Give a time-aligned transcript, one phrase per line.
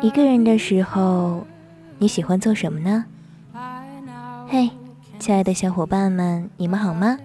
[0.00, 1.46] 一个人的时候，
[1.98, 3.04] 你喜欢做什么呢？
[4.48, 4.70] 嘿，
[5.18, 7.18] 亲爱的小伙伴们，你们好吗？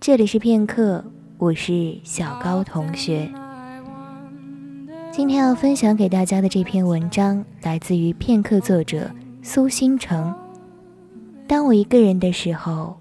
[0.00, 1.04] 这里是片刻，
[1.38, 3.45] 我是小高同学。
[5.16, 9.10] 今天要分享给大家的这篇文章来自于片刻作者
[9.42, 10.34] 苏新成。
[11.48, 12.98] 当我一个人的时候，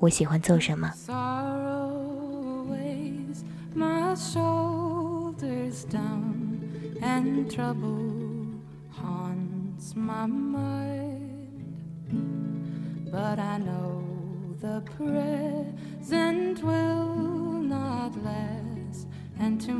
[0.00, 0.92] 我喜欢做什么
[9.96, 10.26] ？my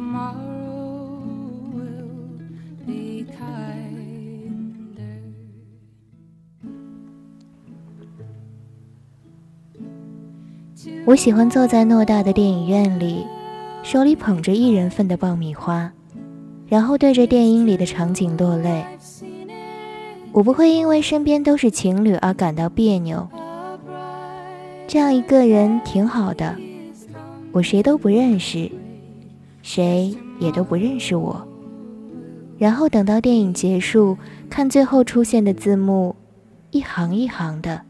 [0.09, 1.00] mind.
[11.07, 13.27] 我喜欢坐在偌大的电影院里，
[13.83, 15.93] 手里捧着一人份的爆米花，
[16.69, 18.85] 然后对着电影里的场景落泪。
[20.31, 23.29] 我不会因为身边都是情侣而感到别扭，
[24.87, 26.57] 这样一个人挺好的。
[27.51, 28.71] 我谁都不认识，
[29.63, 31.50] 谁也都不认识我。
[32.61, 34.19] 然后等到电影结束，
[34.51, 36.15] 看最后出现的字幕，
[36.71, 37.81] 一行一行的，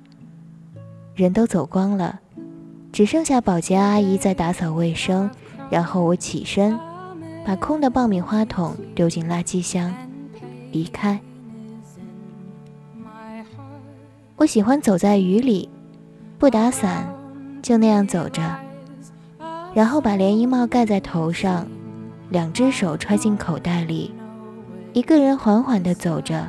[1.16, 2.20] 人都走光了，
[2.92, 5.28] 只剩下保洁阿姨在打扫卫生。
[5.68, 6.78] 然后我起身，
[7.44, 9.92] 把空的爆米花桶丢进垃圾箱，
[10.70, 11.18] 离开。
[14.36, 15.68] 我喜欢走在雨里，
[16.38, 17.12] 不打伞，
[17.60, 18.40] 就那样走着，
[19.74, 21.66] 然后把连衣帽盖在头上，
[22.28, 24.14] 两只手揣进口袋里，
[24.92, 26.48] 一个人缓缓地走着，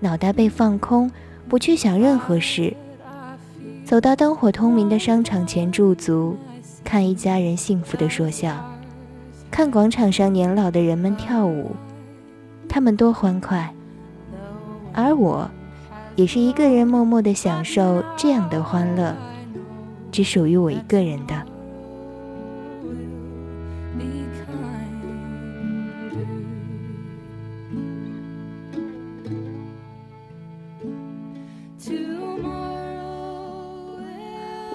[0.00, 1.10] 脑袋被放空，
[1.48, 2.74] 不去想任何事，
[3.84, 6.36] 走到灯火通明的商场前驻足，
[6.82, 8.52] 看一家人幸福的说笑，
[9.50, 11.76] 看广场上年老的人们跳舞，
[12.68, 13.72] 他们多欢快，
[14.92, 15.50] 而我。
[16.16, 19.14] 也是一个人默默的享受这样的欢乐，
[20.10, 21.34] 只属于我一个人的。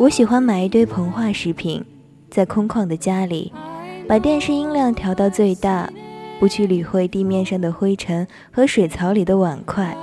[0.01, 1.85] 我喜欢买一堆膨化食品，
[2.27, 3.53] 在空旷的家里，
[4.07, 5.87] 把电视音量调到最大，
[6.39, 9.95] 不去理会地面上的灰尘和水槽里的碗筷。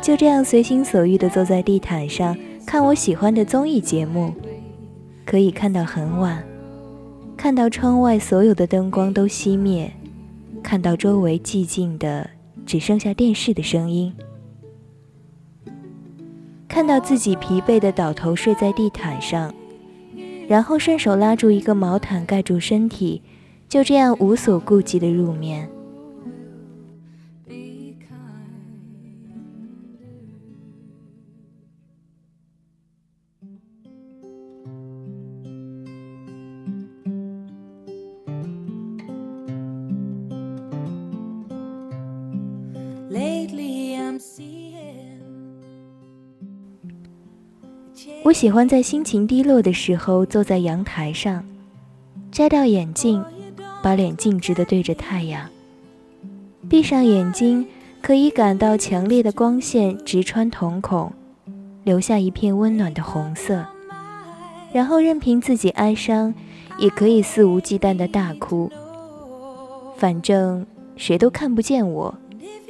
[0.00, 4.32] 就这样随心所欲地坐在地毯上看我喜欢的综艺节目，
[5.26, 6.40] 可以看到很晚，
[7.36, 9.92] 看到窗外所有的灯光都熄灭，
[10.62, 12.30] 看到周围寂静的
[12.64, 14.14] 只剩下电视的声音，
[16.78, 19.52] 看到自己疲惫的倒头睡在地毯上，
[20.46, 23.20] 然后顺手拉住一个毛毯盖住身体，
[23.68, 25.68] 就这样无所顾忌的入眠。
[48.28, 51.42] 我喜欢在心情低落的时候坐在阳台上，
[52.30, 53.24] 摘掉眼镜，
[53.82, 55.48] 把脸径直的对着太阳，
[56.68, 57.66] 闭上眼睛，
[58.02, 61.10] 可以感到强烈的光线直穿瞳孔，
[61.84, 63.64] 留下一片温暖的红色，
[64.74, 66.34] 然后任凭自己哀伤，
[66.78, 68.70] 也可以肆无忌惮的大哭，
[69.96, 70.66] 反正
[70.96, 72.14] 谁都看不见我，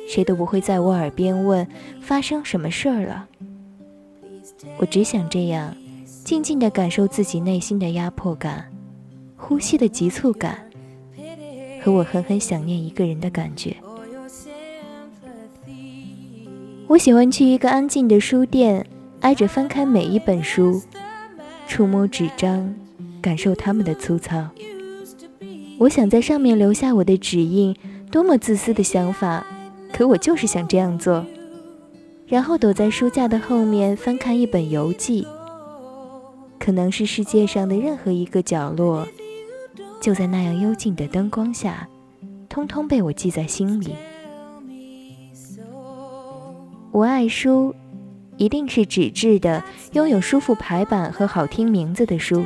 [0.08, 1.66] 谁都不会在我耳边问
[2.00, 3.26] 发生什么事儿了。
[4.78, 5.74] 我只想这样，
[6.24, 8.70] 静静地感受自己内心的压迫感，
[9.36, 10.68] 呼吸的急促感，
[11.82, 13.76] 和我狠狠想念一个人的感觉。
[16.86, 18.86] 我喜欢去一个安静的书店，
[19.20, 20.82] 挨着翻开每一本书，
[21.66, 22.74] 触摸纸张，
[23.20, 24.48] 感受它们的粗糙。
[25.78, 27.76] 我想在上面留下我的指印，
[28.10, 29.46] 多么自私的想法，
[29.92, 31.24] 可我就是想这样做。
[32.28, 35.26] 然后躲在书架的后面翻看一本游记，
[36.58, 39.08] 可能是世界上的任何一个角落，
[39.98, 41.88] 就在那样幽静的灯光下，
[42.46, 43.94] 通通被我记在心里。
[46.92, 47.74] 我爱书，
[48.36, 52.44] 一定是纸质的，拥有舒服排版和好听名字的书，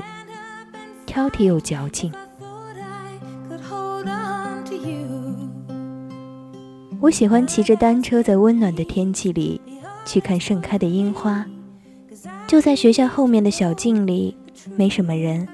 [1.06, 2.12] 挑剔又矫情。
[7.02, 9.60] 我喜欢骑着单车在温暖的天气里
[10.06, 11.44] 去看盛开的樱花，
[12.46, 14.36] 就在学校后面的小径里，
[14.76, 15.48] 没什么人，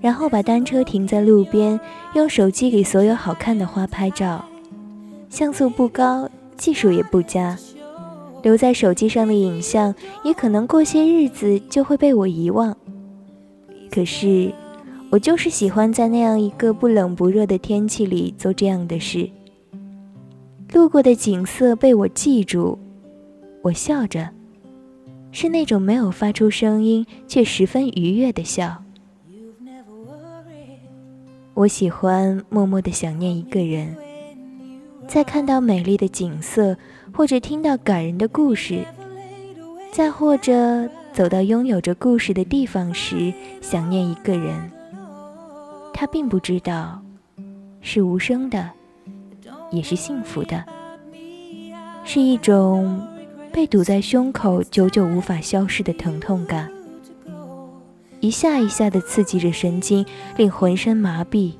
[0.00, 1.78] 然后把单车停在路边，
[2.14, 4.42] 用手机给所有好看的花拍照，
[5.28, 6.26] 像素不高，
[6.56, 7.54] 技术也不佳，
[8.42, 9.94] 留在手机上的影像
[10.24, 12.74] 也可能过些日子就会被我遗忘。
[13.90, 14.50] 可是，
[15.10, 19.28] 我就是喜欢在那样一个不冷不热的天气里做这样的事。
[20.72, 22.78] 路过的景色被我记住，
[23.62, 24.28] 我笑着，
[25.30, 28.82] 是那种没有发出声音却十分愉悦的笑。
[31.54, 33.96] 我喜欢默默的想念一个人，
[35.08, 36.76] 在看到美丽的景色，
[37.12, 38.84] 或者听到感人的故事，
[39.92, 44.70] 再或者走到拥有着故事的地方时，想念一个人。
[45.94, 47.00] 他并不知道，
[47.80, 48.70] 是无声的。
[49.70, 50.64] 也是幸福的，
[52.04, 53.06] 是一种
[53.52, 56.70] 被堵在胸口、久久无法消失的疼痛感，
[58.20, 61.52] 一下一下的刺激着神经，令浑身麻痹。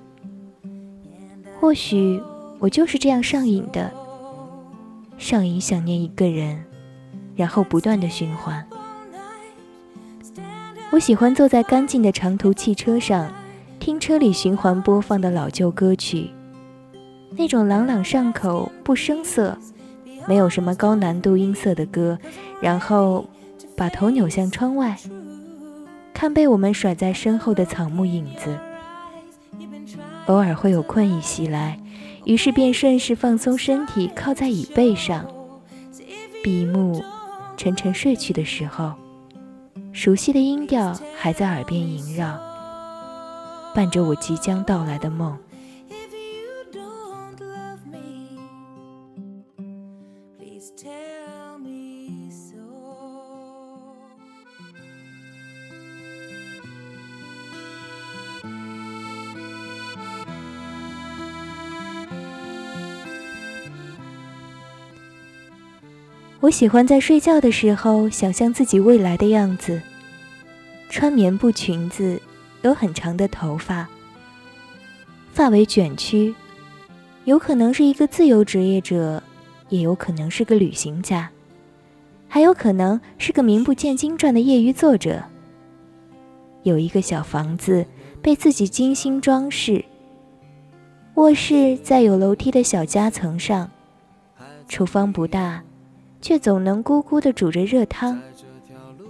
[1.60, 2.22] 或许
[2.58, 3.92] 我就是这样上瘾的，
[5.18, 6.64] 上瘾想念一个人，
[7.34, 8.64] 然后不断的循环。
[10.92, 13.32] 我喜欢坐在干净的长途汽车上，
[13.80, 16.30] 听车里循环播放的老旧歌曲。
[17.38, 19.56] 那种朗朗上口、不生涩、
[20.26, 22.18] 没有什么高难度音色的歌，
[22.60, 23.26] 然后
[23.76, 24.96] 把头扭向窗外，
[26.14, 28.58] 看被我们甩在身后的草木影子。
[30.26, 31.78] 偶尔会有困意袭来，
[32.24, 35.26] 于是便顺势放松身体，靠在椅背上，
[36.42, 37.04] 闭目
[37.56, 38.94] 沉沉睡去的时候，
[39.92, 42.40] 熟悉的音调还在耳边萦绕，
[43.74, 45.36] 伴着我即将到来的梦。
[66.46, 69.82] 我喜欢在睡觉的时候想象自己未来的样子，
[70.88, 72.22] 穿棉布裙子，
[72.62, 73.88] 有很长的头发，
[75.32, 76.32] 发尾卷曲，
[77.24, 79.20] 有可能是一个自由职业者，
[79.70, 81.28] 也有可能是个旅行家，
[82.28, 85.20] 还有可能是个名不见经传的业余作者。
[86.62, 87.84] 有一个小房子
[88.22, 89.84] 被自己精心装饰，
[91.14, 93.68] 卧室在有楼梯的小夹层上，
[94.68, 95.64] 厨房不大。
[96.26, 98.20] 却总能咕咕地煮着热汤，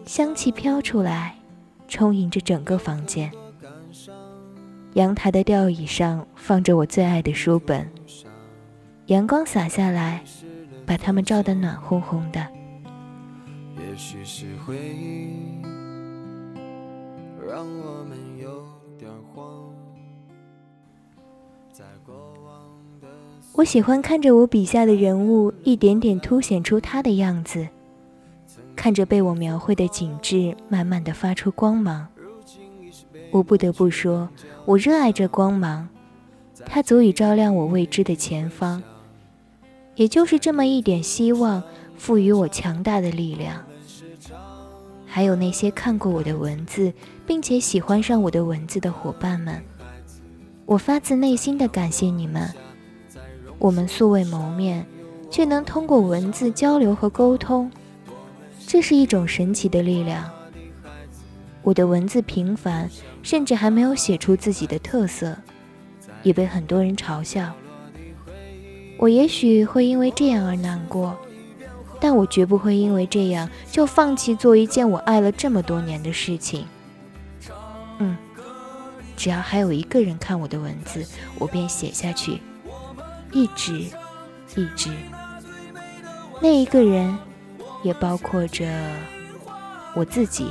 [0.04, 1.34] 香气飘出来，
[1.88, 3.32] 充盈着整个房间。
[4.92, 7.90] 阳台的吊椅上放着我最爱的书本，
[9.06, 10.22] 阳光洒下来，
[10.84, 12.46] 把它们照得暖烘烘的。
[13.78, 15.62] 也许是回忆，
[17.48, 18.62] 让我们有
[18.98, 19.72] 点慌。
[21.72, 22.14] 在过
[22.44, 22.68] 往
[23.53, 27.67] 我喜欢看着我笔下的人物一点点凸显出他的样子，
[28.75, 32.06] 看着被我描绘的景致慢慢的发出光芒。
[33.31, 34.29] 我不得不说，
[34.64, 35.88] 我热爱这光芒，
[36.67, 38.82] 它足以照亮我未知的前方。
[39.94, 41.62] 也就是这么一点希望，
[41.97, 43.64] 赋予我强大的力量。
[45.07, 46.92] 还有那些看过我的文字，
[47.26, 49.62] 并且喜欢上我的文字的伙伴们，
[50.66, 52.47] 我发自内心的感谢你们。
[53.58, 54.86] 我们素未谋面，
[55.30, 57.70] 却能通过文字交流和沟通，
[58.66, 60.30] 这是一种神奇的力量。
[61.62, 62.88] 我的文字平凡，
[63.22, 65.36] 甚至还没有写出自己的特色，
[66.22, 67.52] 也被很多人嘲笑。
[68.98, 71.16] 我也许会因为这样而难过，
[72.00, 76.66] 但我绝不会因为这样就放弃做一件我爱了这么多年的事情。
[77.98, 78.16] 嗯，
[79.16, 81.04] 只要还有一个人看我的文字，
[81.38, 82.38] 我便写下去。
[83.33, 83.75] 一直，
[84.54, 84.90] 一直，
[86.40, 87.18] 那一个人，
[87.83, 88.66] 也包括着
[89.95, 90.50] 我自己。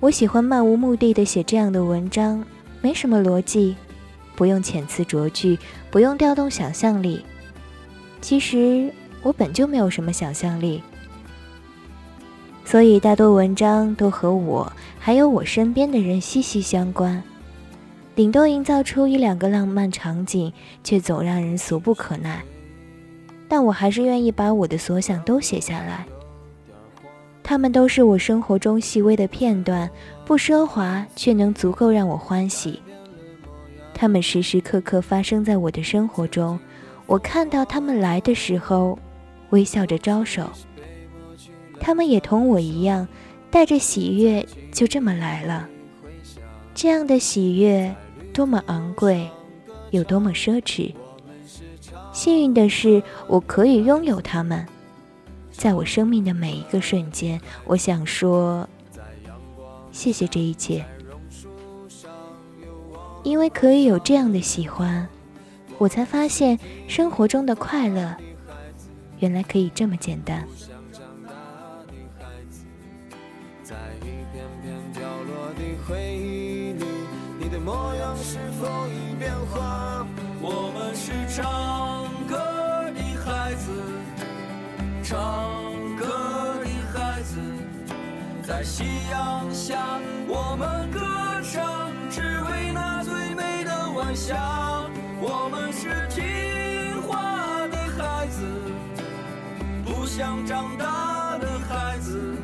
[0.00, 2.42] 我喜欢漫无目的的写这样的文章，
[2.80, 3.76] 没什么逻辑，
[4.34, 5.58] 不用遣词着句，
[5.90, 7.22] 不用调动想象力。
[8.22, 8.90] 其实
[9.22, 10.82] 我本就没有什么想象力，
[12.64, 17.22] 所以大多文章都和我还有我身边的人息息相关。
[18.16, 20.50] 顶多营造出一两个浪漫场景，
[20.82, 22.42] 却总让人俗不可耐。
[23.48, 26.06] 但我还是愿意把我的所想都写下来。
[27.50, 29.90] 它们都是我生活中细微的片段，
[30.24, 32.80] 不奢华，却能足够让我欢喜。
[33.92, 36.56] 它们时时刻刻发生在我的生活中，
[37.06, 38.96] 我看到它们来的时候，
[39.48, 40.48] 微笑着招手。
[41.80, 43.08] 他们也同我一样，
[43.50, 45.68] 带着喜悦，就这么来了。
[46.72, 47.92] 这样的喜悦，
[48.32, 49.28] 多么昂贵，
[49.90, 50.94] 有多么奢侈。
[52.12, 54.64] 幸运的是，我可以拥有它们。
[55.60, 58.66] 在我生命的每一个瞬间，我想说，
[59.92, 60.82] 谢谢这一切，
[63.22, 65.06] 因为可以有这样的喜欢，
[65.76, 68.16] 我才发现生活中的快乐，
[69.18, 70.48] 原来可以这么简单。
[73.62, 76.86] 在一片片掉落的回忆里，
[77.38, 80.06] 你的模样是否已变化？
[80.40, 82.38] 我们是唱歌
[82.94, 83.99] 的孩子。
[85.10, 85.18] 唱
[85.96, 86.06] 歌
[86.62, 87.40] 的孩子，
[88.46, 89.98] 在夕阳下，
[90.28, 91.00] 我们歌
[91.42, 94.36] 唱，只为那最美的晚霞。
[95.20, 98.46] 我们是听话的孩子，
[99.84, 102.36] 不想长大的孩子，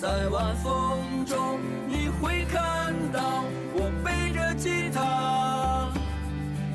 [0.00, 3.44] 在晚风中，你会看到
[3.74, 5.92] 我背着吉他，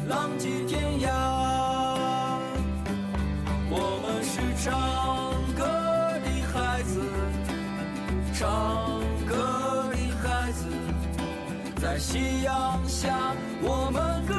[0.08, 1.57] 浪迹天涯。
[4.68, 7.00] 唱歌的孩子。
[8.34, 10.68] 唱歌的孩子，
[11.82, 14.36] 在夕阳下，我们歌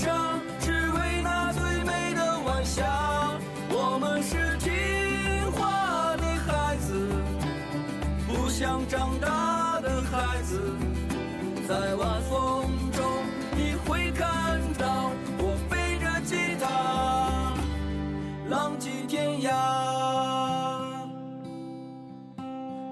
[0.00, 2.84] 唱，只为那最美的晚霞。
[3.70, 7.08] 我们是听话的孩子，
[8.28, 10.60] 不想长大的孩子，
[11.68, 12.61] 在晚风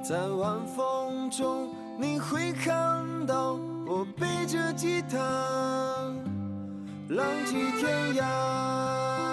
[0.02, 3.52] 在晚风中，你会看到
[3.86, 5.18] 我背着吉他，
[7.10, 9.29] 浪迹天涯。